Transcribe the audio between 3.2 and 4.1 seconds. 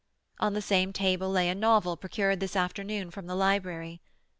the library.